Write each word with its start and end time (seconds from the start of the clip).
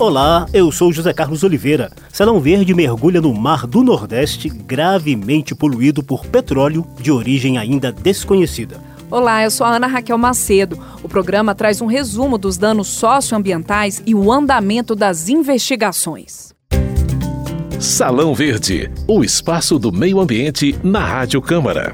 Olá, 0.00 0.46
eu 0.54 0.72
sou 0.72 0.90
José 0.90 1.12
Carlos 1.12 1.42
Oliveira. 1.42 1.92
Salão 2.10 2.40
Verde 2.40 2.72
mergulha 2.72 3.20
no 3.20 3.34
Mar 3.34 3.66
do 3.66 3.84
Nordeste, 3.84 4.48
gravemente 4.48 5.54
poluído 5.54 6.02
por 6.02 6.24
petróleo 6.24 6.86
de 6.98 7.12
origem 7.12 7.58
ainda 7.58 7.92
desconhecida. 7.92 8.80
Olá, 9.10 9.44
eu 9.44 9.50
sou 9.50 9.66
a 9.66 9.76
Ana 9.76 9.86
Raquel 9.86 10.16
Macedo. 10.16 10.78
O 11.02 11.08
programa 11.08 11.54
traz 11.54 11.82
um 11.82 11.86
resumo 11.86 12.38
dos 12.38 12.56
danos 12.56 12.88
socioambientais 12.88 14.02
e 14.06 14.14
o 14.14 14.32
andamento 14.32 14.96
das 14.96 15.28
investigações. 15.28 16.54
Salão 17.78 18.34
Verde, 18.34 18.90
o 19.06 19.22
espaço 19.22 19.78
do 19.78 19.92
meio 19.92 20.18
ambiente 20.18 20.74
na 20.82 21.04
Rádio 21.04 21.42
Câmara. 21.42 21.92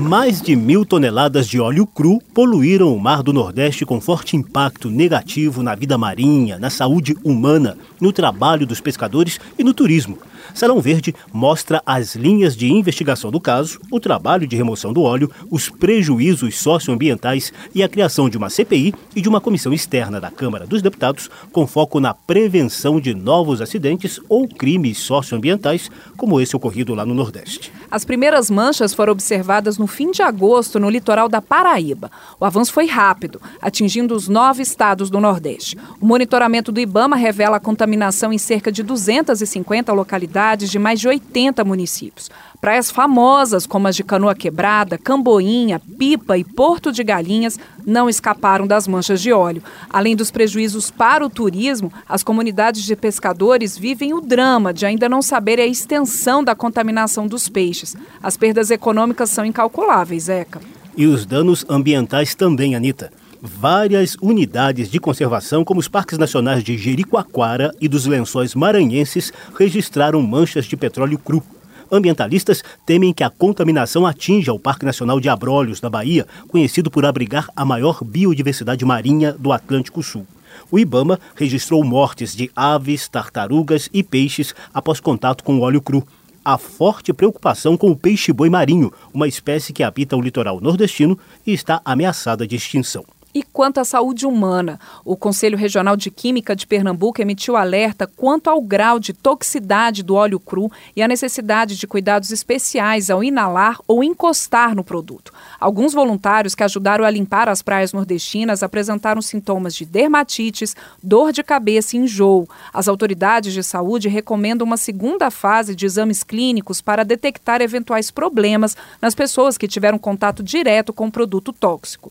Mais 0.00 0.40
de 0.40 0.56
mil 0.56 0.86
toneladas 0.86 1.46
de 1.46 1.60
óleo 1.60 1.86
cru 1.86 2.22
poluíram 2.32 2.94
o 2.94 2.98
Mar 2.98 3.22
do 3.22 3.34
Nordeste 3.34 3.84
com 3.84 4.00
forte 4.00 4.34
impacto 4.34 4.88
negativo 4.88 5.62
na 5.62 5.74
vida 5.74 5.98
marinha, 5.98 6.58
na 6.58 6.70
saúde 6.70 7.14
humana, 7.22 7.76
no 8.00 8.10
trabalho 8.10 8.66
dos 8.66 8.80
pescadores 8.80 9.38
e 9.58 9.62
no 9.62 9.74
turismo. 9.74 10.16
Salão 10.54 10.80
Verde 10.80 11.14
mostra 11.32 11.82
as 11.84 12.14
linhas 12.14 12.56
de 12.56 12.70
investigação 12.70 13.30
do 13.30 13.40
caso, 13.40 13.80
o 13.90 14.00
trabalho 14.00 14.46
de 14.46 14.56
remoção 14.56 14.92
do 14.92 15.02
óleo, 15.02 15.30
os 15.50 15.68
prejuízos 15.68 16.58
socioambientais 16.58 17.52
e 17.74 17.82
a 17.82 17.88
criação 17.88 18.28
de 18.28 18.36
uma 18.36 18.50
CPI 18.50 18.94
e 19.14 19.20
de 19.20 19.28
uma 19.28 19.40
comissão 19.40 19.72
externa 19.72 20.20
da 20.20 20.30
Câmara 20.30 20.66
dos 20.66 20.82
Deputados 20.82 21.28
com 21.52 21.66
foco 21.66 22.00
na 22.00 22.14
prevenção 22.14 23.00
de 23.00 23.14
novos 23.14 23.60
acidentes 23.60 24.20
ou 24.28 24.48
crimes 24.48 24.98
socioambientais, 24.98 25.90
como 26.16 26.40
esse 26.40 26.56
ocorrido 26.56 26.94
lá 26.94 27.04
no 27.04 27.14
Nordeste. 27.14 27.72
As 27.90 28.04
primeiras 28.04 28.50
manchas 28.50 28.94
foram 28.94 29.12
observadas 29.12 29.76
no 29.76 29.86
fim 29.86 30.10
de 30.10 30.22
agosto 30.22 30.78
no 30.78 30.88
litoral 30.88 31.28
da 31.28 31.42
Paraíba. 31.42 32.10
O 32.38 32.44
avanço 32.44 32.72
foi 32.72 32.86
rápido, 32.86 33.40
atingindo 33.60 34.14
os 34.14 34.28
nove 34.28 34.62
estados 34.62 35.10
do 35.10 35.20
Nordeste. 35.20 35.76
O 36.00 36.06
monitoramento 36.06 36.70
do 36.70 36.80
IBAMA 36.80 37.16
revela 37.16 37.56
a 37.56 37.60
contaminação 37.60 38.32
em 38.32 38.38
cerca 38.38 38.70
de 38.70 38.82
250 38.82 39.92
localidades 39.92 40.29
cidades 40.30 40.70
de 40.70 40.78
mais 40.78 41.00
de 41.00 41.08
80 41.08 41.64
municípios. 41.64 42.30
Praias 42.60 42.88
famosas 42.88 43.66
como 43.66 43.88
as 43.88 43.96
de 43.96 44.04
Canoa 44.04 44.34
Quebrada, 44.34 44.96
Camboinha, 44.96 45.80
Pipa 45.98 46.38
e 46.38 46.44
Porto 46.44 46.92
de 46.92 47.02
Galinhas 47.02 47.58
não 47.84 48.08
escaparam 48.08 48.64
das 48.64 48.86
manchas 48.86 49.20
de 49.20 49.32
óleo. 49.32 49.62
Além 49.88 50.14
dos 50.14 50.30
prejuízos 50.30 50.88
para 50.88 51.26
o 51.26 51.30
turismo, 51.30 51.92
as 52.08 52.22
comunidades 52.22 52.84
de 52.84 52.94
pescadores 52.94 53.76
vivem 53.76 54.14
o 54.14 54.20
drama 54.20 54.72
de 54.72 54.86
ainda 54.86 55.08
não 55.08 55.20
saber 55.20 55.58
a 55.58 55.66
extensão 55.66 56.44
da 56.44 56.54
contaminação 56.54 57.26
dos 57.26 57.48
peixes. 57.48 57.96
As 58.22 58.36
perdas 58.36 58.70
econômicas 58.70 59.30
são 59.30 59.44
incalculáveis, 59.44 60.28
Eca. 60.28 60.60
E 60.96 61.06
os 61.06 61.26
danos 61.26 61.64
ambientais 61.68 62.36
também, 62.36 62.76
Anitta 62.76 63.10
várias 63.42 64.16
unidades 64.20 64.90
de 64.90 64.98
conservação, 64.98 65.64
como 65.64 65.80
os 65.80 65.88
parques 65.88 66.18
nacionais 66.18 66.62
de 66.62 66.76
Jericoacoara 66.76 67.74
e 67.80 67.88
dos 67.88 68.06
Lençóis 68.06 68.54
Maranhenses, 68.54 69.32
registraram 69.58 70.22
manchas 70.22 70.66
de 70.66 70.76
petróleo 70.76 71.18
cru. 71.18 71.42
Ambientalistas 71.90 72.62
temem 72.86 73.12
que 73.12 73.24
a 73.24 73.30
contaminação 73.30 74.06
atinja 74.06 74.52
o 74.52 74.60
Parque 74.60 74.84
Nacional 74.84 75.18
de 75.18 75.28
Abrolhos, 75.28 75.80
da 75.80 75.90
Bahia, 75.90 76.26
conhecido 76.46 76.90
por 76.90 77.04
abrigar 77.04 77.48
a 77.56 77.64
maior 77.64 78.04
biodiversidade 78.04 78.84
marinha 78.84 79.32
do 79.32 79.52
Atlântico 79.52 80.02
Sul. 80.02 80.26
O 80.70 80.78
Ibama 80.78 81.18
registrou 81.34 81.82
mortes 81.82 82.34
de 82.34 82.50
aves, 82.54 83.08
tartarugas 83.08 83.88
e 83.92 84.02
peixes 84.02 84.54
após 84.72 85.00
contato 85.00 85.42
com 85.42 85.60
óleo 85.60 85.80
cru. 85.80 86.06
Há 86.44 86.56
forte 86.56 87.12
preocupação 87.12 87.76
com 87.76 87.90
o 87.90 87.96
peixe-boi 87.96 88.48
marinho, 88.48 88.92
uma 89.12 89.26
espécie 89.26 89.72
que 89.72 89.82
habita 89.82 90.16
o 90.16 90.22
litoral 90.22 90.60
nordestino 90.60 91.18
e 91.46 91.52
está 91.52 91.80
ameaçada 91.84 92.46
de 92.46 92.56
extinção. 92.56 93.04
E 93.32 93.44
quanto 93.44 93.78
à 93.78 93.84
saúde 93.84 94.26
humana, 94.26 94.80
o 95.04 95.16
Conselho 95.16 95.56
Regional 95.56 95.96
de 95.96 96.10
Química 96.10 96.56
de 96.56 96.66
Pernambuco 96.66 97.22
emitiu 97.22 97.56
alerta 97.56 98.04
quanto 98.04 98.50
ao 98.50 98.60
grau 98.60 98.98
de 98.98 99.12
toxicidade 99.12 100.02
do 100.02 100.16
óleo 100.16 100.40
cru 100.40 100.70
e 100.96 101.02
a 101.02 101.06
necessidade 101.06 101.76
de 101.76 101.86
cuidados 101.86 102.32
especiais 102.32 103.08
ao 103.08 103.22
inalar 103.22 103.78
ou 103.86 104.02
encostar 104.02 104.74
no 104.74 104.82
produto. 104.82 105.32
Alguns 105.60 105.92
voluntários 105.92 106.56
que 106.56 106.64
ajudaram 106.64 107.04
a 107.04 107.10
limpar 107.10 107.48
as 107.48 107.62
praias 107.62 107.92
nordestinas 107.92 108.64
apresentaram 108.64 109.22
sintomas 109.22 109.76
de 109.76 109.84
dermatites, 109.84 110.74
dor 111.00 111.30
de 111.30 111.44
cabeça 111.44 111.96
e 111.96 112.00
enjoo. 112.00 112.48
As 112.74 112.88
autoridades 112.88 113.52
de 113.52 113.62
saúde 113.62 114.08
recomendam 114.08 114.66
uma 114.66 114.76
segunda 114.76 115.30
fase 115.30 115.76
de 115.76 115.86
exames 115.86 116.24
clínicos 116.24 116.80
para 116.80 117.04
detectar 117.04 117.62
eventuais 117.62 118.10
problemas 118.10 118.76
nas 119.00 119.14
pessoas 119.14 119.56
que 119.56 119.68
tiveram 119.68 119.98
contato 119.98 120.42
direto 120.42 120.92
com 120.92 121.06
o 121.06 121.12
produto 121.12 121.52
tóxico. 121.52 122.10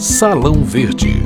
Salão 0.00 0.64
Verde. 0.64 1.22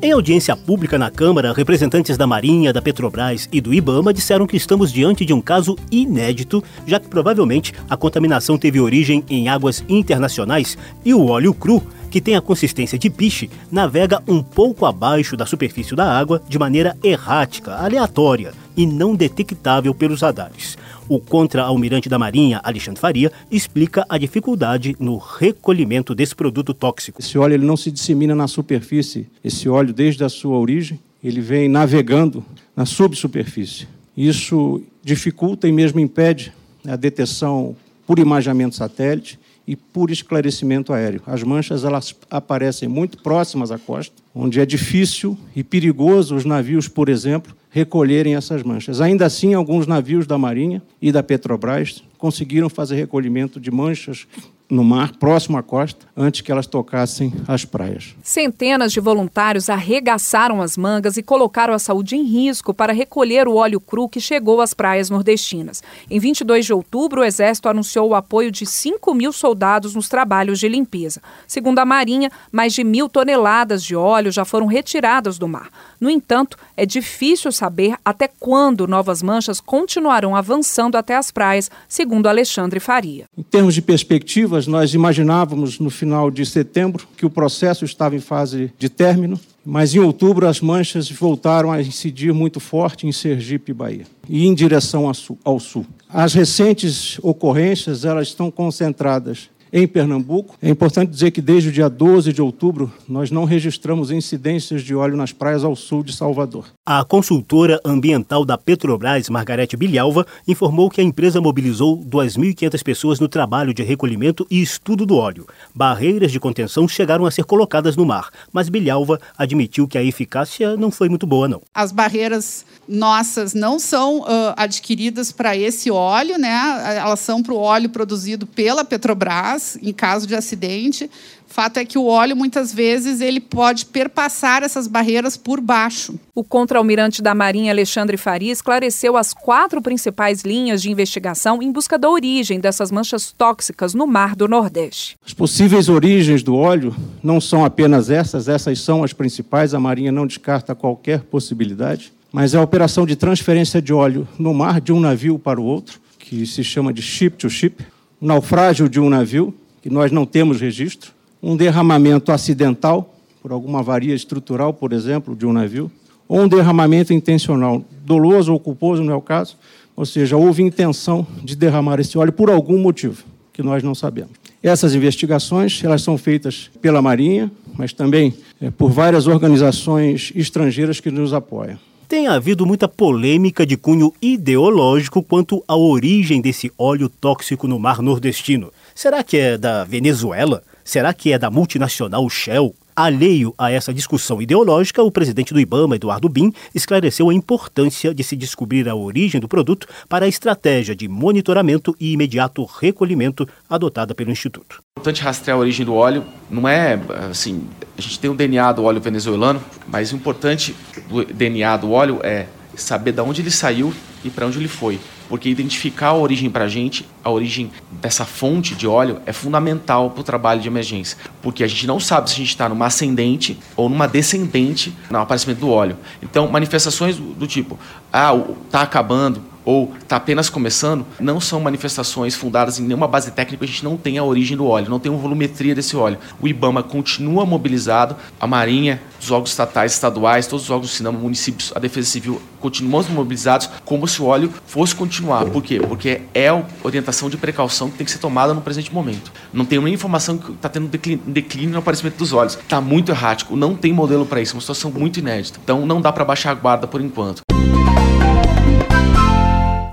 Em 0.00 0.12
audiência 0.12 0.56
pública 0.56 0.96
na 0.96 1.10
Câmara, 1.10 1.52
representantes 1.52 2.16
da 2.16 2.26
Marinha, 2.26 2.72
da 2.72 2.80
Petrobras 2.80 3.46
e 3.52 3.60
do 3.60 3.74
Ibama 3.74 4.14
disseram 4.14 4.46
que 4.46 4.56
estamos 4.56 4.90
diante 4.90 5.26
de 5.26 5.34
um 5.34 5.42
caso 5.42 5.76
inédito, 5.92 6.64
já 6.86 6.98
que 6.98 7.06
provavelmente 7.06 7.74
a 7.86 7.98
contaminação 7.98 8.56
teve 8.56 8.80
origem 8.80 9.22
em 9.28 9.50
águas 9.50 9.84
internacionais 9.90 10.78
e 11.04 11.12
o 11.12 11.26
óleo 11.26 11.52
cru, 11.52 11.82
que 12.10 12.18
tem 12.18 12.34
a 12.34 12.40
consistência 12.40 12.98
de 12.98 13.10
piche, 13.10 13.50
navega 13.70 14.22
um 14.26 14.42
pouco 14.42 14.86
abaixo 14.86 15.36
da 15.36 15.44
superfície 15.44 15.94
da 15.94 16.18
água 16.18 16.40
de 16.48 16.58
maneira 16.58 16.96
errática, 17.04 17.74
aleatória 17.74 18.54
e 18.74 18.86
não 18.86 19.14
detectável 19.14 19.94
pelos 19.94 20.22
radares. 20.22 20.78
O 21.08 21.18
contra-almirante 21.18 22.08
da 22.08 22.18
Marinha, 22.18 22.60
Alexandre 22.62 23.00
Faria, 23.00 23.32
explica 23.50 24.04
a 24.08 24.18
dificuldade 24.18 24.94
no 25.00 25.16
recolhimento 25.16 26.14
desse 26.14 26.34
produto 26.34 26.74
tóxico. 26.74 27.20
Esse 27.20 27.38
óleo 27.38 27.54
ele 27.54 27.64
não 27.64 27.76
se 27.78 27.90
dissemina 27.90 28.34
na 28.34 28.46
superfície. 28.46 29.26
Esse 29.42 29.68
óleo, 29.68 29.94
desde 29.94 30.22
a 30.22 30.28
sua 30.28 30.58
origem, 30.58 31.00
ele 31.24 31.40
vem 31.40 31.68
navegando 31.68 32.44
na 32.76 32.84
subsuperfície. 32.84 33.88
Isso 34.16 34.82
dificulta 35.02 35.66
e 35.66 35.72
mesmo 35.72 35.98
impede 35.98 36.52
a 36.86 36.94
detecção 36.94 37.74
por 38.06 38.18
imaginamento 38.18 38.74
satélite 38.74 39.38
e 39.68 39.76
por 39.76 40.10
esclarecimento 40.10 40.94
aéreo. 40.94 41.20
As 41.26 41.42
manchas 41.42 41.84
elas 41.84 42.16
aparecem 42.30 42.88
muito 42.88 43.18
próximas 43.18 43.70
à 43.70 43.78
costa, 43.78 44.14
onde 44.34 44.58
é 44.58 44.64
difícil 44.64 45.36
e 45.54 45.62
perigoso 45.62 46.34
os 46.34 46.46
navios, 46.46 46.88
por 46.88 47.10
exemplo, 47.10 47.54
recolherem 47.68 48.34
essas 48.34 48.62
manchas. 48.62 49.02
Ainda 49.02 49.26
assim, 49.26 49.52
alguns 49.52 49.86
navios 49.86 50.26
da 50.26 50.38
Marinha 50.38 50.82
e 51.02 51.12
da 51.12 51.22
Petrobras 51.22 52.02
conseguiram 52.16 52.70
fazer 52.70 52.96
recolhimento 52.96 53.60
de 53.60 53.70
manchas 53.70 54.26
no 54.70 54.84
mar, 54.84 55.12
próximo 55.16 55.56
à 55.56 55.62
costa, 55.62 56.06
antes 56.16 56.40
que 56.42 56.52
elas 56.52 56.66
tocassem 56.66 57.32
as 57.46 57.64
praias. 57.64 58.14
Centenas 58.22 58.92
de 58.92 59.00
voluntários 59.00 59.70
arregaçaram 59.70 60.60
as 60.60 60.76
mangas 60.76 61.16
e 61.16 61.22
colocaram 61.22 61.72
a 61.72 61.78
saúde 61.78 62.16
em 62.16 62.22
risco 62.22 62.74
para 62.74 62.92
recolher 62.92 63.48
o 63.48 63.56
óleo 63.56 63.80
cru 63.80 64.08
que 64.08 64.20
chegou 64.20 64.60
às 64.60 64.74
praias 64.74 65.08
nordestinas. 65.08 65.82
Em 66.10 66.18
22 66.18 66.66
de 66.66 66.72
outubro, 66.72 67.22
o 67.22 67.24
Exército 67.24 67.68
anunciou 67.68 68.10
o 68.10 68.14
apoio 68.14 68.50
de 68.50 68.66
5 68.66 69.14
mil 69.14 69.32
soldados 69.32 69.94
nos 69.94 70.08
trabalhos 70.08 70.58
de 70.58 70.68
limpeza. 70.68 71.22
Segundo 71.46 71.78
a 71.78 71.84
Marinha, 71.84 72.30
mais 72.52 72.74
de 72.74 72.84
mil 72.84 73.08
toneladas 73.08 73.82
de 73.82 73.96
óleo 73.96 74.30
já 74.30 74.44
foram 74.44 74.66
retiradas 74.66 75.38
do 75.38 75.48
mar. 75.48 75.70
No 76.00 76.10
entanto, 76.10 76.56
é 76.76 76.86
difícil 76.86 77.50
saber 77.50 77.94
até 78.04 78.28
quando 78.28 78.86
novas 78.86 79.22
manchas 79.22 79.60
continuarão 79.60 80.36
avançando 80.36 80.96
até 80.96 81.16
as 81.16 81.30
praias, 81.30 81.70
segundo 81.88 82.28
Alexandre 82.28 82.78
Faria. 82.78 83.24
Em 83.36 83.42
termos 83.42 83.74
de 83.74 83.82
perspectiva, 83.82 84.57
nós 84.66 84.94
imaginávamos 84.94 85.78
no 85.78 85.90
final 85.90 86.30
de 86.30 86.44
setembro 86.44 87.06
que 87.16 87.26
o 87.26 87.30
processo 87.30 87.84
estava 87.84 88.16
em 88.16 88.20
fase 88.20 88.72
de 88.78 88.88
término, 88.88 89.38
mas 89.64 89.94
em 89.94 89.98
outubro 89.98 90.46
as 90.46 90.60
manchas 90.60 91.10
voltaram 91.10 91.70
a 91.70 91.80
incidir 91.80 92.32
muito 92.32 92.58
forte 92.58 93.06
em 93.06 93.12
Sergipe 93.12 93.70
e 93.70 93.74
Bahia 93.74 94.04
e 94.28 94.46
em 94.46 94.54
direção 94.54 95.10
ao 95.44 95.60
sul. 95.60 95.86
As 96.08 96.32
recentes 96.32 97.18
ocorrências 97.22 98.04
elas 98.04 98.28
estão 98.28 98.50
concentradas 98.50 99.50
em 99.72 99.86
Pernambuco. 99.86 100.56
É 100.60 100.68
importante 100.68 101.10
dizer 101.10 101.30
que 101.30 101.40
desde 101.40 101.68
o 101.68 101.72
dia 101.72 101.88
12 101.88 102.32
de 102.32 102.42
outubro 102.42 102.92
nós 103.08 103.30
não 103.30 103.44
registramos 103.44 104.10
incidências 104.10 104.82
de 104.82 104.94
óleo 104.94 105.16
nas 105.16 105.32
praias 105.32 105.64
ao 105.64 105.76
sul 105.76 106.02
de 106.02 106.14
Salvador. 106.14 106.66
A 106.84 107.04
consultora 107.04 107.80
ambiental 107.84 108.44
da 108.44 108.56
Petrobras, 108.56 109.28
Margarete 109.28 109.76
Bilhalva, 109.76 110.26
informou 110.46 110.90
que 110.90 111.00
a 111.00 111.04
empresa 111.04 111.40
mobilizou 111.40 111.98
2.500 111.98 112.82
pessoas 112.82 113.20
no 113.20 113.28
trabalho 113.28 113.74
de 113.74 113.82
recolhimento 113.82 114.46
e 114.50 114.60
estudo 114.62 115.04
do 115.04 115.16
óleo. 115.16 115.46
Barreiras 115.74 116.32
de 116.32 116.40
contenção 116.40 116.88
chegaram 116.88 117.26
a 117.26 117.30
ser 117.30 117.44
colocadas 117.44 117.96
no 117.96 118.06
mar, 118.06 118.30
mas 118.52 118.68
Bilhalva 118.68 119.20
admitiu 119.36 119.86
que 119.86 119.98
a 119.98 120.02
eficácia 120.02 120.76
não 120.76 120.90
foi 120.90 121.08
muito 121.08 121.26
boa, 121.26 121.48
não. 121.48 121.60
As 121.74 121.92
barreiras 121.92 122.64
nossas 122.88 123.54
não 123.54 123.78
são 123.78 124.20
uh, 124.20 124.54
adquiridas 124.56 125.30
para 125.30 125.56
esse 125.56 125.90
óleo, 125.90 126.38
né? 126.38 126.96
Elas 126.96 127.20
são 127.20 127.42
para 127.42 127.52
o 127.52 127.58
óleo 127.58 127.90
produzido 127.90 128.46
pela 128.46 128.84
Petrobras 128.84 129.57
em 129.82 129.92
caso 129.92 130.26
de 130.26 130.34
acidente. 130.34 131.10
Fato 131.46 131.78
é 131.78 131.84
que 131.84 131.98
o 131.98 132.06
óleo 132.06 132.36
muitas 132.36 132.72
vezes 132.72 133.20
ele 133.20 133.40
pode 133.40 133.86
perpassar 133.86 134.62
essas 134.62 134.86
barreiras 134.86 135.36
por 135.36 135.60
baixo. 135.60 136.18
O 136.34 136.44
contra 136.44 136.78
contra-almirante 136.78 137.22
da 137.22 137.34
Marinha 137.34 137.72
Alexandre 137.72 138.16
Faria 138.16 138.52
esclareceu 138.52 139.16
as 139.16 139.32
quatro 139.32 139.80
principais 139.80 140.42
linhas 140.42 140.82
de 140.82 140.90
investigação 140.90 141.62
em 141.62 141.72
busca 141.72 141.98
da 141.98 142.08
origem 142.08 142.60
dessas 142.60 142.90
manchas 142.90 143.32
tóxicas 143.32 143.94
no 143.94 144.06
mar 144.06 144.36
do 144.36 144.46
Nordeste. 144.46 145.16
As 145.26 145.32
possíveis 145.32 145.88
origens 145.88 146.42
do 146.42 146.54
óleo 146.54 146.94
não 147.22 147.40
são 147.40 147.64
apenas 147.64 148.10
essas, 148.10 148.48
essas 148.48 148.80
são 148.80 149.02
as 149.02 149.12
principais, 149.12 149.74
a 149.74 149.80
Marinha 149.80 150.12
não 150.12 150.26
descarta 150.26 150.74
qualquer 150.74 151.20
possibilidade, 151.22 152.12
mas 152.32 152.54
é 152.54 152.58
a 152.58 152.62
operação 152.62 153.06
de 153.06 153.16
transferência 153.16 153.80
de 153.80 153.92
óleo 153.92 154.28
no 154.38 154.52
mar 154.52 154.80
de 154.80 154.92
um 154.92 155.00
navio 155.00 155.38
para 155.38 155.60
o 155.60 155.64
outro, 155.64 156.00
que 156.18 156.46
se 156.46 156.62
chama 156.62 156.92
de 156.92 157.02
ship 157.02 157.36
to 157.36 157.48
ship, 157.48 157.84
um 158.20 158.26
naufrágio 158.26 158.88
de 158.88 159.00
um 159.00 159.08
navio, 159.08 159.54
que 159.80 159.90
nós 159.90 160.10
não 160.10 160.26
temos 160.26 160.60
registro, 160.60 161.12
um 161.42 161.56
derramamento 161.56 162.32
acidental, 162.32 163.14
por 163.40 163.52
alguma 163.52 163.80
avaria 163.80 164.14
estrutural, 164.14 164.72
por 164.74 164.92
exemplo, 164.92 165.36
de 165.36 165.46
um 165.46 165.52
navio, 165.52 165.90
ou 166.28 166.40
um 166.40 166.48
derramamento 166.48 167.12
intencional, 167.12 167.84
doloso 168.04 168.52
ou 168.52 168.60
culposo, 168.60 169.02
não 169.02 169.12
é 169.12 169.16
o 169.16 169.22
caso, 169.22 169.56
ou 169.96 170.04
seja, 170.04 170.36
houve 170.36 170.62
intenção 170.62 171.26
de 171.42 171.56
derramar 171.56 171.98
esse 171.98 172.18
óleo 172.18 172.32
por 172.32 172.50
algum 172.50 172.78
motivo 172.78 173.24
que 173.52 173.62
nós 173.62 173.82
não 173.82 173.94
sabemos. 173.94 174.32
Essas 174.62 174.94
investigações 174.94 175.82
elas 175.82 176.02
são 176.02 176.18
feitas 176.18 176.70
pela 176.80 177.00
Marinha, 177.00 177.50
mas 177.76 177.92
também 177.92 178.34
é, 178.60 178.70
por 178.70 178.90
várias 178.90 179.26
organizações 179.26 180.32
estrangeiras 180.34 181.00
que 181.00 181.10
nos 181.10 181.32
apoiam. 181.32 181.78
Tem 182.08 182.26
havido 182.26 182.64
muita 182.64 182.88
polêmica 182.88 183.66
de 183.66 183.76
cunho 183.76 184.14
ideológico 184.22 185.22
quanto 185.22 185.62
à 185.68 185.76
origem 185.76 186.40
desse 186.40 186.72
óleo 186.78 187.06
tóxico 187.06 187.68
no 187.68 187.78
mar 187.78 188.00
nordestino. 188.00 188.72
Será 188.94 189.22
que 189.22 189.36
é 189.36 189.58
da 189.58 189.84
Venezuela? 189.84 190.62
Será 190.82 191.12
que 191.12 191.34
é 191.34 191.38
da 191.38 191.50
multinacional 191.50 192.26
Shell? 192.30 192.74
Alheio 192.98 193.54
a 193.56 193.70
essa 193.70 193.94
discussão 193.94 194.42
ideológica, 194.42 195.00
o 195.04 195.12
presidente 195.12 195.54
do 195.54 195.60
Ibama, 195.60 195.94
Eduardo 195.94 196.28
Bin, 196.28 196.52
esclareceu 196.74 197.30
a 197.30 197.32
importância 197.32 198.12
de 198.12 198.24
se 198.24 198.34
descobrir 198.34 198.88
a 198.88 198.96
origem 198.96 199.40
do 199.40 199.46
produto 199.46 199.86
para 200.08 200.24
a 200.24 200.28
estratégia 200.28 200.96
de 200.96 201.06
monitoramento 201.06 201.94
e 202.00 202.10
imediato 202.10 202.64
recolhimento 202.64 203.48
adotada 203.70 204.16
pelo 204.16 204.32
Instituto. 204.32 204.82
É 204.96 204.98
importante 204.98 205.22
rastrear 205.22 205.56
a 205.56 205.60
origem 205.60 205.86
do 205.86 205.94
óleo. 205.94 206.24
Não 206.50 206.66
é 206.66 206.98
assim, 207.30 207.68
a 207.96 208.00
gente 208.00 208.18
tem 208.18 208.28
o 208.28 208.34
DNA 208.34 208.72
do 208.72 208.82
óleo 208.82 209.00
venezuelano, 209.00 209.62
mas 209.86 210.12
o 210.12 210.16
importante 210.16 210.74
do 211.08 211.24
DNA 211.24 211.76
do 211.76 211.92
óleo 211.92 212.18
é 212.24 212.46
saber 212.74 213.12
de 213.12 213.20
onde 213.20 213.42
ele 213.42 213.52
saiu 213.52 213.94
e 214.24 214.28
para 214.28 214.44
onde 214.44 214.58
ele 214.58 214.66
foi 214.66 214.98
porque 215.28 215.48
identificar 215.48 216.08
a 216.08 216.14
origem 216.14 216.50
para 216.50 216.64
a 216.64 216.68
gente, 216.68 217.06
a 217.22 217.30
origem 217.30 217.70
dessa 217.90 218.24
fonte 218.24 218.74
de 218.74 218.86
óleo, 218.86 219.20
é 219.26 219.32
fundamental 219.32 220.10
para 220.10 220.20
o 220.20 220.24
trabalho 220.24 220.60
de 220.60 220.68
emergência, 220.68 221.18
porque 221.42 221.62
a 221.62 221.66
gente 221.66 221.86
não 221.86 222.00
sabe 222.00 222.30
se 222.30 222.34
a 222.34 222.38
gente 222.38 222.48
está 222.48 222.68
numa 222.68 222.86
ascendente 222.86 223.58
ou 223.76 223.88
numa 223.88 224.06
descendente 224.06 224.94
no 225.10 225.18
aparecimento 225.18 225.58
do 225.58 225.70
óleo. 225.70 225.96
Então, 226.22 226.48
manifestações 226.48 227.16
do 227.16 227.46
tipo, 227.46 227.78
ah, 228.12 228.32
está 228.66 228.82
acabando, 228.82 229.42
ou 229.68 229.92
está 230.00 230.16
apenas 230.16 230.48
começando, 230.48 231.04
não 231.20 231.38
são 231.38 231.60
manifestações 231.60 232.34
fundadas 232.34 232.78
em 232.78 232.84
nenhuma 232.84 233.06
base 233.06 233.32
técnica, 233.32 233.66
a 233.66 233.68
gente 233.68 233.84
não 233.84 233.98
tem 233.98 234.16
a 234.16 234.24
origem 234.24 234.56
do 234.56 234.64
óleo, 234.64 234.88
não 234.88 234.98
tem 234.98 235.12
uma 235.12 235.20
volumetria 235.20 235.74
desse 235.74 235.94
óleo. 235.94 236.16
O 236.40 236.48
IBAMA 236.48 236.82
continua 236.82 237.44
mobilizado, 237.44 238.16
a 238.40 238.46
Marinha, 238.46 239.02
os 239.20 239.30
órgãos 239.30 239.50
estatais, 239.50 239.92
estaduais, 239.92 240.46
todos 240.46 240.64
os 240.64 240.70
órgãos 240.70 240.90
do 240.90 240.94
cinema, 240.94 241.18
municípios, 241.18 241.70
a 241.76 241.78
Defesa 241.78 242.08
Civil 242.08 242.40
continuam 242.60 243.04
mobilizados 243.10 243.68
como 243.84 244.08
se 244.08 244.22
o 244.22 244.24
óleo 244.24 244.50
fosse 244.64 244.94
continuar. 244.94 245.44
Por 245.44 245.62
quê? 245.62 245.78
Porque 245.86 246.22
é 246.32 246.48
a 246.48 246.64
orientação 246.82 247.28
de 247.28 247.36
precaução 247.36 247.90
que 247.90 247.98
tem 247.98 248.06
que 248.06 248.10
ser 248.10 248.20
tomada 248.20 248.54
no 248.54 248.62
presente 248.62 248.92
momento. 248.92 249.30
Não 249.52 249.66
tem 249.66 249.78
nenhuma 249.78 249.94
informação 249.94 250.38
que 250.38 250.50
está 250.50 250.70
tendo 250.70 250.88
declínio 250.88 251.72
no 251.72 251.78
aparecimento 251.78 252.16
dos 252.16 252.32
olhos. 252.32 252.54
Está 252.54 252.80
muito 252.80 253.12
errático, 253.12 253.54
não 253.54 253.74
tem 253.74 253.92
modelo 253.92 254.24
para 254.24 254.40
isso, 254.40 254.52
é 254.52 254.54
uma 254.54 254.62
situação 254.62 254.90
muito 254.90 255.18
inédita. 255.18 255.60
Então 255.62 255.84
não 255.84 256.00
dá 256.00 256.10
para 256.10 256.24
baixar 256.24 256.52
a 256.52 256.54
guarda 256.54 256.86
por 256.86 257.02
enquanto 257.02 257.42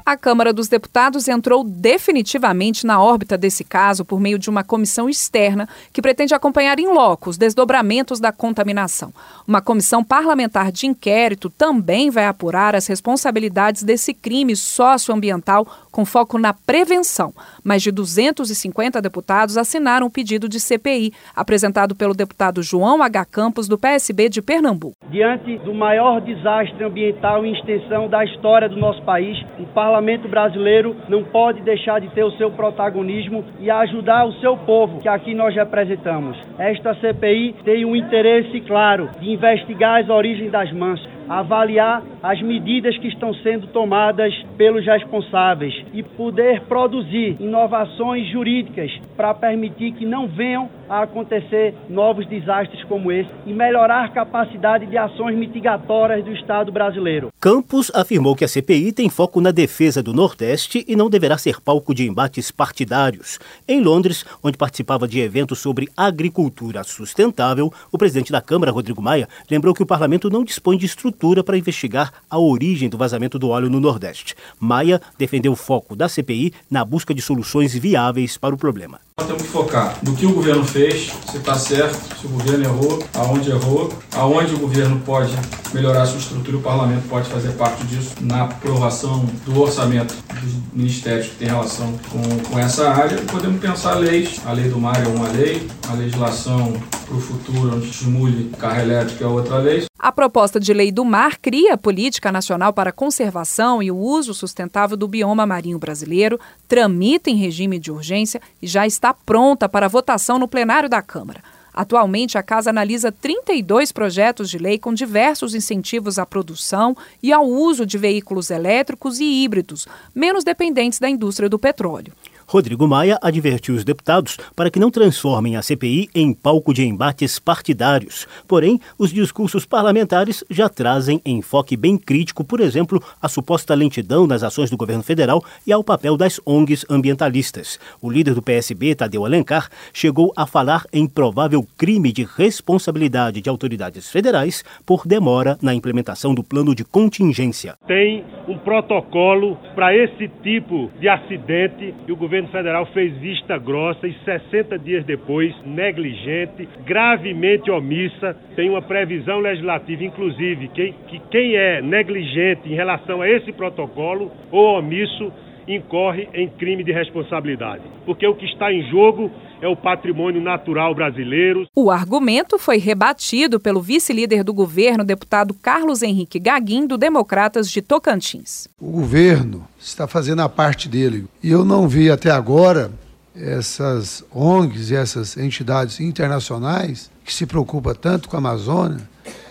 a 0.05 0.15
Câmara 0.15 0.53
dos 0.53 0.67
Deputados 0.67 1.27
entrou 1.27 1.63
definitivamente 1.63 2.85
na 2.85 3.01
órbita 3.01 3.35
desse 3.35 3.63
caso 3.63 4.05
por 4.05 4.19
meio 4.19 4.37
de 4.37 4.51
uma 4.51 4.63
comissão 4.63 5.09
externa 5.09 5.67
que 5.91 6.01
pretende 6.01 6.35
acompanhar 6.35 6.77
em 6.77 6.87
loco 6.93 7.31
os 7.31 7.37
desdobramentos 7.37 8.19
da 8.19 8.31
contaminação. 8.31 9.11
Uma 9.47 9.61
comissão 9.61 10.03
parlamentar 10.03 10.71
de 10.71 10.85
inquérito 10.85 11.49
também 11.49 12.11
vai 12.11 12.27
apurar 12.27 12.75
as 12.75 12.85
responsabilidades 12.85 13.81
desse 13.81 14.13
crime 14.13 14.55
socioambiental 14.55 15.65
com 15.91 16.05
foco 16.05 16.37
na 16.37 16.53
prevenção. 16.53 17.33
Mais 17.63 17.81
de 17.81 17.91
250 17.91 19.01
deputados 19.01 19.57
assinaram 19.57 20.05
o 20.05 20.11
pedido 20.11 20.47
de 20.47 20.59
CPI, 20.59 21.13
apresentado 21.35 21.95
pelo 21.95 22.13
deputado 22.13 22.61
João 22.61 23.01
H. 23.01 23.25
Campos, 23.25 23.67
do 23.67 23.77
PSB 23.77 24.29
de 24.29 24.41
Pernambuco. 24.41 24.95
Diante 25.09 25.57
do 25.59 25.73
maior 25.73 26.21
desastre 26.21 26.83
ambiental 26.83 27.45
em 27.45 27.53
extensão 27.53 28.07
da 28.07 28.23
história 28.23 28.69
do 28.69 28.75
nosso 28.75 29.01
país, 29.03 29.37
o 29.57 29.65
parlamento 29.67 29.94
parlamento 29.95 30.27
brasileiro 30.27 30.93
não 31.07 31.23
pode 31.23 31.61
deixar 31.61 32.01
de 32.01 32.09
ter 32.09 32.25
o 32.25 32.31
seu 32.31 32.51
protagonismo 32.51 33.45
e 33.61 33.71
ajudar 33.71 34.25
o 34.25 34.33
seu 34.41 34.57
povo, 34.57 34.99
que 34.99 35.07
aqui 35.07 35.33
nós 35.33 35.55
representamos. 35.55 36.37
Esta 36.59 36.93
CPI 36.95 37.55
tem 37.63 37.85
um 37.85 37.95
interesse 37.95 38.59
claro 38.61 39.09
de 39.21 39.31
investigar 39.31 40.01
as 40.01 40.09
origens 40.09 40.51
das 40.51 40.69
manchas, 40.73 41.07
avaliar 41.29 42.03
as 42.21 42.41
medidas 42.41 42.97
que 42.97 43.07
estão 43.07 43.33
sendo 43.35 43.67
tomadas 43.67 44.33
pelos 44.57 44.85
responsáveis 44.85 45.73
e 45.93 46.03
poder 46.03 46.61
produzir 46.63 47.37
inovações 47.39 48.27
jurídicas 48.29 48.91
para 49.15 49.33
permitir 49.33 49.93
que 49.93 50.05
não 50.05 50.27
venham 50.27 50.69
a 50.89 51.03
acontecer 51.03 51.73
novos 51.89 52.27
desastres 52.27 52.83
como 52.85 53.11
esse 53.11 53.29
e 53.45 53.53
melhorar 53.53 54.05
a 54.05 54.09
capacidade 54.09 54.85
de 54.85 54.97
ações 54.97 55.37
mitigatórias 55.37 56.23
do 56.23 56.31
Estado 56.31 56.71
brasileiro. 56.71 57.31
Campos 57.39 57.91
afirmou 57.93 58.35
que 58.35 58.45
a 58.45 58.47
CPI 58.47 58.91
tem 58.91 59.09
foco 59.09 59.39
na 59.41 59.51
defesa 59.51 60.01
do 60.01 60.13
Nordeste 60.13 60.83
e 60.87 60.95
não 60.95 61.09
deverá 61.09 61.37
ser 61.37 61.61
palco 61.61 61.93
de 61.93 62.07
embates 62.07 62.51
partidários. 62.51 63.39
Em 63.67 63.81
Londres, 63.81 64.25
onde 64.43 64.57
participava 64.57 65.07
de 65.07 65.19
eventos 65.19 65.59
sobre 65.59 65.89
agricultura 65.95 66.83
sustentável, 66.83 67.71
o 67.91 67.97
presidente 67.97 68.31
da 68.31 68.41
Câmara, 68.41 68.71
Rodrigo 68.71 69.01
Maia, 69.01 69.27
lembrou 69.49 69.73
que 69.73 69.83
o 69.83 69.85
parlamento 69.85 70.29
não 70.29 70.43
dispõe 70.43 70.77
de 70.77 70.85
estrutura 70.85 71.43
para 71.43 71.57
investigar 71.57 72.11
a 72.29 72.39
origem 72.39 72.89
do 72.89 72.97
vazamento 72.97 73.37
do 73.37 73.49
óleo 73.49 73.69
no 73.69 73.79
Nordeste. 73.79 74.35
Maia 74.59 75.01
defendeu 75.17 75.51
o 75.51 75.55
foco 75.55 75.95
da 75.95 76.09
CPI 76.09 76.53
na 76.69 76.83
busca 76.83 77.13
de 77.13 77.21
soluções 77.21 77.73
viáveis 77.73 78.37
para 78.37 78.55
o 78.55 78.57
problema. 78.57 78.99
Nós 79.17 79.27
temos 79.27 79.43
que 79.43 79.47
focar 79.47 79.97
no 80.03 80.13
que 80.13 80.25
o 80.25 80.33
governo 80.33 80.65
fez, 80.75 81.09
se 81.31 81.37
está 81.37 81.55
certo, 81.55 81.97
se 82.19 82.27
o 82.27 82.29
governo 82.31 82.65
errou, 82.65 83.01
aonde 83.13 83.49
errou, 83.49 83.93
aonde 84.13 84.53
o 84.55 84.59
governo 84.59 84.99
pode 85.05 85.33
melhorar 85.73 86.05
sua 86.05 86.19
estrutura, 86.19 86.57
o 86.57 86.61
parlamento 86.61 87.07
pode 87.07 87.29
fazer 87.29 87.53
parte 87.53 87.81
disso 87.85 88.13
na 88.19 88.43
aprovação 88.43 89.25
do 89.45 89.61
orçamento 89.61 90.13
dos 90.33 90.53
ministérios 90.73 91.27
que 91.27 91.35
tem 91.35 91.47
relação 91.47 91.97
com, 92.11 92.21
com 92.51 92.59
essa 92.59 92.89
área. 92.89 93.17
Podemos 93.21 93.61
pensar 93.61 93.93
leis, 93.93 94.41
a 94.45 94.51
lei 94.51 94.67
do 94.67 94.77
mar 94.77 95.01
é 95.01 95.07
uma 95.07 95.29
lei, 95.29 95.65
a 95.87 95.93
legislação 95.93 96.73
para 97.05 97.15
o 97.15 97.21
futuro, 97.21 97.75
onde 97.75 97.89
estimule 97.89 98.49
carro 98.57 98.81
elétrico 98.81 99.23
é 99.23 99.27
outra 99.27 99.57
lei. 99.57 99.85
A 99.97 100.11
proposta 100.11 100.59
de 100.59 100.73
lei 100.73 100.91
do 100.91 101.05
mar 101.05 101.37
cria 101.37 101.73
a 101.73 101.77
Política 101.77 102.31
Nacional 102.31 102.73
para 102.73 102.89
a 102.89 102.93
Conservação 102.93 103.81
e 103.81 103.91
o 103.91 103.97
Uso 103.97 104.33
Sustentável 104.33 104.97
do 104.97 105.07
Bioma 105.07 105.45
Marinho 105.45 105.79
Brasileiro, 105.79 106.39
tramita 106.67 107.29
em 107.29 107.35
regime 107.35 107.79
de 107.79 107.91
urgência 107.91 108.41
e 108.61 108.67
já 108.67 108.85
está 108.85 109.13
pronta 109.13 109.69
para 109.69 109.87
votação 109.87 110.37
no 110.37 110.47
plenário 110.47 110.89
da 110.89 111.01
Câmara. 111.01 111.41
Atualmente, 111.73 112.37
a 112.37 112.43
Casa 112.43 112.69
analisa 112.69 113.11
32 113.11 113.91
projetos 113.91 114.49
de 114.49 114.57
lei 114.57 114.79
com 114.79 114.93
diversos 114.93 115.53
incentivos 115.53 116.17
à 116.17 116.25
produção 116.25 116.95
e 117.21 117.33
ao 117.33 117.45
uso 117.45 117.85
de 117.85 117.97
veículos 117.97 118.49
elétricos 118.49 119.19
e 119.19 119.25
híbridos, 119.25 119.85
menos 120.13 120.45
dependentes 120.45 120.99
da 120.99 121.09
indústria 121.09 121.49
do 121.49 121.59
petróleo. 121.59 122.13
Rodrigo 122.47 122.87
Maia 122.87 123.17
advertiu 123.21 123.73
os 123.73 123.83
deputados 123.83 124.37
para 124.55 124.69
que 124.69 124.79
não 124.79 124.91
transformem 124.91 125.55
a 125.55 125.61
CPI 125.61 126.09
em 126.13 126.31
palco 126.31 126.73
de 126.73 126.85
embates 126.85 127.39
partidários. 127.39 128.27
Porém, 128.47 128.79
os 128.99 129.11
discursos 129.11 129.65
parlamentares 129.65 130.43
já 130.49 130.69
trazem 130.69 131.19
enfoque 131.25 131.75
bem 131.75 131.97
crítico, 131.97 132.43
por 132.43 132.59
exemplo, 132.59 133.01
à 133.21 133.27
suposta 133.27 133.73
lentidão 133.73 134.27
nas 134.27 134.43
ações 134.43 134.69
do 134.69 134.77
governo 134.77 135.01
federal 135.01 135.43
e 135.65 135.73
ao 135.73 135.83
papel 135.83 136.15
das 136.15 136.39
ONGs 136.45 136.85
ambientalistas. 136.89 137.79
O 137.99 138.11
líder 138.11 138.35
do 138.35 138.43
PSB, 138.43 138.93
Tadeu 138.93 139.25
Alencar, 139.25 139.69
chegou 139.91 140.31
a 140.35 140.45
falar 140.45 140.85
em 140.93 141.07
provável 141.07 141.65
crime 141.75 142.11
de 142.11 142.27
responsabilidade 142.37 143.41
de 143.41 143.49
autoridades 143.49 144.11
federais 144.11 144.63
por 144.85 145.07
demora 145.07 145.57
na 145.61 145.73
implementação 145.73 146.35
do 146.35 146.43
plano 146.43 146.75
de 146.75 146.85
contingência. 146.85 147.75
Tem 147.87 148.23
um 148.47 148.57
protocolo 148.59 149.57
para 149.73 149.95
esse 149.95 150.27
tipo 150.43 150.91
de 150.99 151.09
acidente 151.09 151.93
e 152.07 152.11
o 152.11 152.15
governo 152.15 152.34
governo 152.35 152.49
federal 152.49 152.85
fez 152.87 153.15
vista 153.17 153.57
grossa 153.57 154.05
e 154.05 154.13
60 154.25 154.77
dias 154.79 155.05
depois, 155.05 155.55
negligente, 155.65 156.67
gravemente 156.85 157.71
omissa, 157.71 158.35
tem 158.55 158.69
uma 158.69 158.81
previsão 158.81 159.39
legislativa, 159.39 160.03
inclusive, 160.03 160.67
que, 160.69 160.93
que 161.07 161.19
quem 161.31 161.55
é 161.55 161.81
negligente 161.81 162.67
em 162.67 162.75
relação 162.75 163.21
a 163.21 163.29
esse 163.29 163.53
protocolo 163.53 164.31
ou 164.51 164.79
omisso 164.79 165.31
incorre 165.67 166.27
em 166.33 166.49
crime 166.49 166.83
de 166.83 166.91
responsabilidade. 166.91 167.83
Porque 168.05 168.25
o 168.27 168.35
que 168.35 168.45
está 168.45 168.71
em 168.71 168.89
jogo 168.89 169.31
é 169.61 169.67
o 169.67 169.75
patrimônio 169.75 170.41
natural 170.41 170.93
brasileiro. 170.93 171.67
O 171.75 171.89
argumento 171.89 172.59
foi 172.59 172.77
rebatido 172.77 173.59
pelo 173.59 173.81
vice-líder 173.81 174.43
do 174.43 174.53
governo, 174.53 175.03
deputado 175.03 175.53
Carlos 175.53 176.01
Henrique 176.01 176.39
Gaguim, 176.39 176.85
do 176.85 176.97
Democratas 176.97 177.69
de 177.69 177.81
Tocantins. 177.81 178.67
O 178.79 178.91
governo 178.91 179.67
está 179.79 180.07
fazendo 180.07 180.41
a 180.41 180.49
parte 180.49 180.87
dele. 180.87 181.25
E 181.41 181.49
eu 181.49 181.65
não 181.65 181.87
vi 181.87 182.11
até 182.11 182.29
agora 182.29 182.91
essas 183.35 184.23
ONGs 184.33 184.91
e 184.91 184.95
essas 184.95 185.37
entidades 185.37 185.99
internacionais 185.99 187.11
que 187.23 187.33
se 187.33 187.45
preocupam 187.45 187.93
tanto 187.93 188.29
com 188.29 188.35
a 188.35 188.39
Amazônia, 188.39 189.09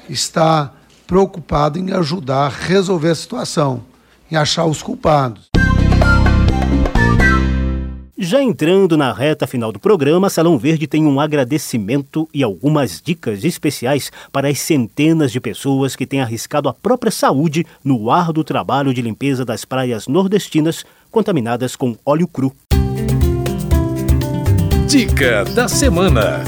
está 0.08 0.72
preocupado 1.06 1.78
em 1.78 1.92
ajudar 1.92 2.46
a 2.46 2.48
resolver 2.48 3.10
a 3.10 3.14
situação, 3.14 3.82
em 4.30 4.36
achar 4.36 4.64
os 4.64 4.82
culpados. 4.82 5.53
Já 8.16 8.40
entrando 8.40 8.96
na 8.96 9.12
reta 9.12 9.44
final 9.44 9.72
do 9.72 9.80
programa, 9.80 10.30
Salão 10.30 10.56
Verde 10.56 10.86
tem 10.86 11.04
um 11.04 11.18
agradecimento 11.18 12.28
e 12.32 12.44
algumas 12.44 13.02
dicas 13.04 13.42
especiais 13.42 14.12
para 14.30 14.46
as 14.46 14.60
centenas 14.60 15.32
de 15.32 15.40
pessoas 15.40 15.96
que 15.96 16.06
têm 16.06 16.20
arriscado 16.20 16.68
a 16.68 16.72
própria 16.72 17.10
saúde 17.10 17.66
no 17.82 18.12
árduo 18.12 18.44
trabalho 18.44 18.94
de 18.94 19.02
limpeza 19.02 19.44
das 19.44 19.64
praias 19.64 20.06
nordestinas 20.06 20.84
contaminadas 21.10 21.74
com 21.74 21.96
óleo 22.06 22.28
cru. 22.28 22.52
Dica 24.86 25.44
da 25.46 25.66
semana. 25.66 26.44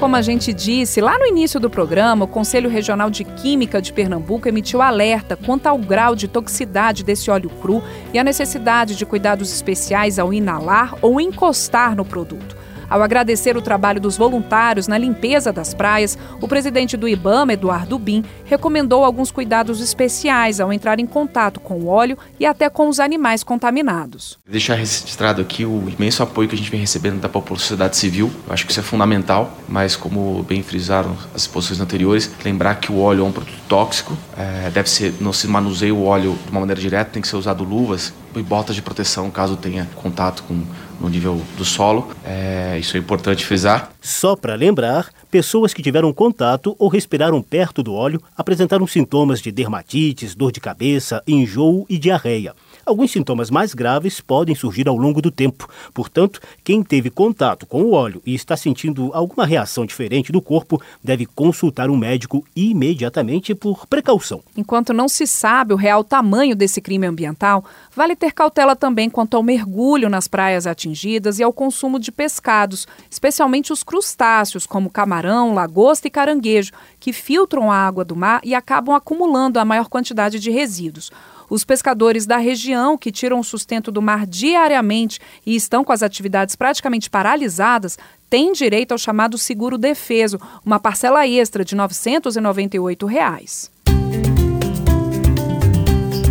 Como 0.00 0.16
a 0.16 0.22
gente 0.22 0.54
disse 0.54 0.98
lá 0.98 1.18
no 1.18 1.26
início 1.26 1.60
do 1.60 1.68
programa, 1.68 2.24
o 2.24 2.28
Conselho 2.28 2.70
Regional 2.70 3.10
de 3.10 3.22
Química 3.22 3.82
de 3.82 3.92
Pernambuco 3.92 4.48
emitiu 4.48 4.80
alerta 4.80 5.36
quanto 5.36 5.66
ao 5.66 5.76
grau 5.76 6.16
de 6.16 6.26
toxicidade 6.26 7.04
desse 7.04 7.30
óleo 7.30 7.50
cru 7.60 7.82
e 8.10 8.18
a 8.18 8.24
necessidade 8.24 8.96
de 8.96 9.04
cuidados 9.04 9.52
especiais 9.52 10.18
ao 10.18 10.32
inalar 10.32 10.94
ou 11.02 11.20
encostar 11.20 11.94
no 11.94 12.02
produto. 12.02 12.59
Ao 12.90 13.04
agradecer 13.04 13.56
o 13.56 13.62
trabalho 13.62 14.00
dos 14.00 14.16
voluntários 14.16 14.88
na 14.88 14.98
limpeza 14.98 15.52
das 15.52 15.72
praias, 15.72 16.18
o 16.40 16.48
presidente 16.48 16.96
do 16.96 17.08
IBAMA, 17.08 17.52
Eduardo 17.52 17.96
Bin, 17.96 18.24
recomendou 18.44 19.04
alguns 19.04 19.30
cuidados 19.30 19.80
especiais 19.80 20.58
ao 20.58 20.72
entrar 20.72 20.98
em 20.98 21.06
contato 21.06 21.60
com 21.60 21.74
o 21.74 21.86
óleo 21.86 22.18
e 22.40 22.44
até 22.44 22.68
com 22.68 22.88
os 22.88 22.98
animais 22.98 23.44
contaminados. 23.44 24.40
Deixar 24.44 24.74
registrado 24.74 25.40
aqui 25.40 25.64
o 25.64 25.88
imenso 25.88 26.20
apoio 26.20 26.48
que 26.48 26.56
a 26.56 26.58
gente 26.58 26.68
vem 26.68 26.80
recebendo 26.80 27.20
da 27.20 27.30
sociedade 27.56 27.96
civil. 27.96 28.28
Eu 28.48 28.52
acho 28.52 28.66
que 28.66 28.72
isso 28.72 28.80
é 28.80 28.82
fundamental, 28.82 29.56
mas 29.68 29.94
como 29.94 30.42
bem 30.42 30.60
frisaram 30.60 31.16
as 31.32 31.42
exposições 31.42 31.80
anteriores, 31.80 32.28
lembrar 32.44 32.74
que 32.74 32.90
o 32.90 32.98
óleo 32.98 33.20
é 33.20 33.24
um 33.24 33.32
produto 33.32 33.60
tóxico, 33.68 34.18
é, 34.36 34.68
deve 34.70 34.90
ser, 34.90 35.14
não 35.20 35.32
se 35.32 35.46
manuseia 35.46 35.94
o 35.94 36.06
óleo 36.06 36.36
de 36.44 36.50
uma 36.50 36.58
maneira 36.58 36.80
direta, 36.80 37.12
tem 37.12 37.22
que 37.22 37.28
ser 37.28 37.36
usado 37.36 37.62
luvas 37.62 38.12
e 38.34 38.42
botas 38.42 38.74
de 38.74 38.82
proteção 38.82 39.30
caso 39.30 39.56
tenha 39.56 39.88
contato 39.94 40.42
com 40.44 40.64
no 41.00 41.08
nível 41.08 41.40
do 41.56 41.64
solo. 41.64 42.08
É, 42.24 42.78
isso 42.78 42.96
é 42.96 43.00
importante 43.00 43.44
frisar. 43.44 43.90
Só 44.00 44.36
para 44.36 44.54
lembrar, 44.54 45.10
pessoas 45.30 45.72
que 45.72 45.82
tiveram 45.82 46.12
contato 46.12 46.76
ou 46.78 46.88
respiraram 46.88 47.40
perto 47.42 47.82
do 47.82 47.94
óleo 47.94 48.22
apresentaram 48.36 48.86
sintomas 48.86 49.40
de 49.40 49.50
dermatites, 49.50 50.34
dor 50.34 50.52
de 50.52 50.60
cabeça, 50.60 51.22
enjoo 51.26 51.86
e 51.88 51.98
diarreia. 51.98 52.54
Alguns 52.84 53.12
sintomas 53.12 53.50
mais 53.50 53.72
graves 53.72 54.20
podem 54.20 54.54
surgir 54.54 54.88
ao 54.88 54.96
longo 54.96 55.22
do 55.22 55.30
tempo. 55.30 55.68
Portanto, 55.94 56.40
quem 56.64 56.82
teve 56.82 57.08
contato 57.08 57.66
com 57.66 57.82
o 57.82 57.92
óleo 57.92 58.22
e 58.26 58.34
está 58.34 58.56
sentindo 58.56 59.10
alguma 59.12 59.46
reação 59.46 59.86
diferente 59.86 60.32
do 60.32 60.40
corpo 60.40 60.80
deve 61.04 61.26
consultar 61.26 61.88
um 61.88 61.96
médico 61.96 62.44
imediatamente 62.56 63.54
por 63.54 63.86
precaução. 63.86 64.42
Enquanto 64.56 64.92
não 64.92 65.08
se 65.08 65.26
sabe 65.26 65.72
o 65.72 65.76
real 65.76 66.02
tamanho 66.02 66.56
desse 66.56 66.80
crime 66.80 67.06
ambiental, 67.06 67.64
vale 67.94 68.16
ter 68.16 68.32
cautela 68.32 68.74
também 68.74 69.08
quanto 69.08 69.36
ao 69.36 69.42
mergulho 69.42 70.08
nas 70.08 70.26
praias 70.26 70.66
atingidas 70.66 70.89
e 71.38 71.42
ao 71.42 71.52
consumo 71.52 71.98
de 71.98 72.10
pescados, 72.10 72.86
especialmente 73.10 73.72
os 73.72 73.82
crustáceos, 73.82 74.66
como 74.66 74.90
camarão, 74.90 75.54
lagosta 75.54 76.08
e 76.08 76.10
caranguejo, 76.10 76.72
que 76.98 77.12
filtram 77.12 77.70
a 77.70 77.76
água 77.76 78.04
do 78.04 78.16
mar 78.16 78.40
e 78.44 78.54
acabam 78.54 78.94
acumulando 78.94 79.58
a 79.58 79.64
maior 79.64 79.88
quantidade 79.88 80.38
de 80.38 80.50
resíduos. 80.50 81.10
Os 81.48 81.64
pescadores 81.64 82.26
da 82.26 82.36
região, 82.36 82.96
que 82.96 83.10
tiram 83.10 83.40
o 83.40 83.44
sustento 83.44 83.90
do 83.90 84.00
mar 84.00 84.24
diariamente 84.24 85.18
e 85.44 85.56
estão 85.56 85.82
com 85.82 85.92
as 85.92 86.02
atividades 86.02 86.54
praticamente 86.54 87.10
paralisadas, 87.10 87.98
têm 88.30 88.52
direito 88.52 88.92
ao 88.92 88.98
chamado 88.98 89.36
seguro 89.36 89.76
defeso, 89.76 90.38
uma 90.64 90.78
parcela 90.78 91.26
extra 91.26 91.64
de 91.64 91.74
998 91.74 93.04
reais. 93.06 93.70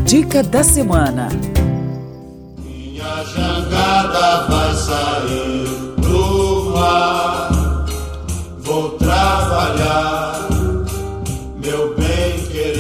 Dica 0.05 0.41
da 0.41 0.63
semana. 0.63 1.27
Minha 2.57 3.23
jangada 3.99 4.47
vai 4.47 4.75
sair 4.75 5.65
pro 6.01 6.71
mar. 6.73 7.85
Vou 8.59 8.91
trabalhar, 8.91 10.47
meu 11.61 11.95
bem 11.95 12.39
querer. 12.51 12.79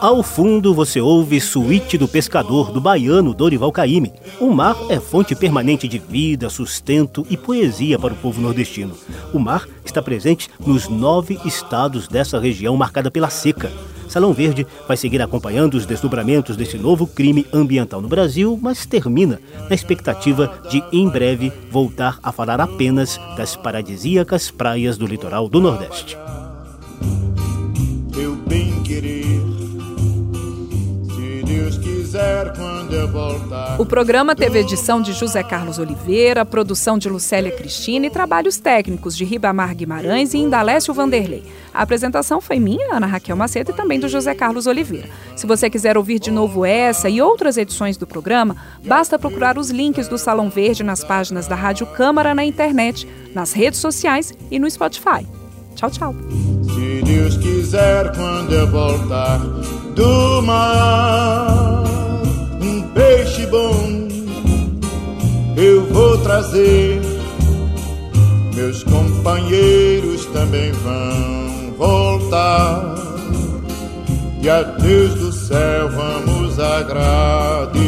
Ao 0.00 0.22
fundo 0.22 0.74
você 0.74 1.00
ouve 1.00 1.40
Suíte 1.40 1.96
do 1.96 2.06
Pescador, 2.06 2.70
do 2.70 2.78
baiano 2.78 3.32
Dorival 3.32 3.72
Caymmi. 3.72 4.12
O 4.38 4.50
mar 4.50 4.76
é 4.90 5.00
fonte 5.00 5.34
permanente 5.34 5.88
de 5.88 5.98
vida, 5.98 6.50
sustento 6.50 7.26
e 7.30 7.38
poesia 7.38 7.98
para 7.98 8.12
o 8.12 8.16
povo 8.16 8.38
nordestino. 8.38 8.94
O 9.32 9.38
mar 9.38 9.66
está 9.82 10.02
presente 10.02 10.50
nos 10.60 10.90
nove 10.90 11.40
estados 11.46 12.06
dessa 12.06 12.38
região 12.38 12.76
marcada 12.76 13.10
pela 13.10 13.30
seca. 13.30 13.72
Salão 14.08 14.32
Verde 14.32 14.66
vai 14.86 14.96
seguir 14.96 15.20
acompanhando 15.22 15.74
os 15.74 15.86
desdobramentos 15.86 16.56
desse 16.56 16.78
novo 16.78 17.06
crime 17.06 17.46
ambiental 17.52 18.00
no 18.00 18.08
Brasil, 18.08 18.58
mas 18.60 18.86
termina 18.86 19.40
na 19.68 19.74
expectativa 19.74 20.60
de, 20.70 20.82
em 20.92 21.08
breve, 21.08 21.52
voltar 21.70 22.18
a 22.22 22.32
falar 22.32 22.60
apenas 22.60 23.18
das 23.36 23.56
paradisíacas 23.56 24.50
praias 24.50 24.96
do 24.96 25.06
litoral 25.06 25.48
do 25.48 25.60
Nordeste. 25.60 26.16
O 33.78 33.84
programa 33.84 34.34
teve 34.34 34.60
edição 34.60 35.02
de 35.02 35.12
José 35.12 35.42
Carlos 35.42 35.78
Oliveira, 35.78 36.44
produção 36.44 36.96
de 36.96 37.08
Lucélia 37.08 37.50
Cristina 37.50 38.06
e 38.06 38.10
trabalhos 38.10 38.58
técnicos 38.58 39.16
de 39.16 39.24
Ribamar 39.24 39.74
Guimarães 39.74 40.32
e 40.32 40.38
Indalécio 40.38 40.94
Vanderlei. 40.94 41.44
A 41.72 41.82
apresentação 41.82 42.40
foi 42.40 42.60
minha, 42.60 42.96
Ana 42.96 43.06
Raquel 43.06 43.36
Macedo, 43.36 43.72
e 43.72 43.74
também 43.74 43.98
do 43.98 44.08
José 44.08 44.34
Carlos 44.34 44.66
Oliveira. 44.66 45.08
Se 45.36 45.46
você 45.46 45.68
quiser 45.68 45.96
ouvir 45.96 46.18
de 46.18 46.30
novo 46.30 46.64
essa 46.64 47.08
e 47.08 47.20
outras 47.20 47.56
edições 47.56 47.96
do 47.96 48.06
programa, 48.06 48.56
basta 48.84 49.18
procurar 49.18 49.58
os 49.58 49.70
links 49.70 50.08
do 50.08 50.16
Salão 50.16 50.48
Verde 50.48 50.82
nas 50.82 51.02
páginas 51.02 51.46
da 51.46 51.56
Rádio 51.56 51.86
Câmara 51.86 52.34
na 52.34 52.44
internet, 52.44 53.08
nas 53.34 53.52
redes 53.52 53.80
sociais 53.80 54.32
e 54.50 54.58
no 54.58 54.70
Spotify. 54.70 55.26
Tchau, 55.74 55.90
tchau. 55.90 56.14
Se 56.62 57.02
Deus 57.02 57.36
quiser, 57.36 58.12
quando 58.14 58.52
eu 58.52 58.70
voltar 58.70 59.38
do 59.94 60.42
mar 60.42 61.93
peixe 62.94 63.46
bom 63.46 64.04
eu 65.56 65.86
vou 65.86 66.18
trazer. 66.18 67.00
Meus 68.54 68.82
companheiros 68.82 70.26
também 70.26 70.72
vão 70.72 71.72
voltar. 71.76 72.94
E 74.42 74.48
a 74.48 74.62
Deus 74.62 75.14
do 75.14 75.32
céu 75.32 75.88
vamos 75.90 76.58
agradecer. 76.58 77.84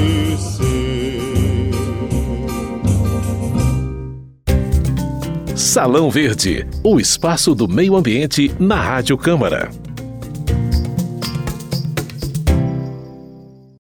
Salão 5.55 6.11
Verde, 6.11 6.67
o 6.83 6.99
espaço 6.99 7.55
do 7.55 7.69
meio 7.69 7.97
ambiente 7.97 8.55
na 8.59 8.81
Rádio 8.81 9.19
Câmara. 9.19 9.71